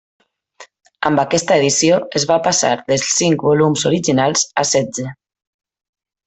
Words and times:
Amb 1.09 1.21
aquesta 1.23 1.57
edició 1.61 1.99
es 2.19 2.25
va 2.31 2.37
passar 2.47 2.71
dels 2.87 3.05
cinc 3.19 3.45
volums 3.49 3.85
originals 3.91 4.47
a 4.63 4.65
setze. 4.73 5.07